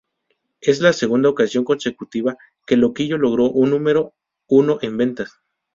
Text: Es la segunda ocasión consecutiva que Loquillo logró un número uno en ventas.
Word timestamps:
Es 0.61 0.81
la 0.81 0.93
segunda 0.93 1.29
ocasión 1.29 1.63
consecutiva 1.63 2.35
que 2.65 2.75
Loquillo 2.75 3.19
logró 3.19 3.51
un 3.51 3.69
número 3.69 4.15
uno 4.47 4.79
en 4.81 4.97
ventas. 4.97 5.33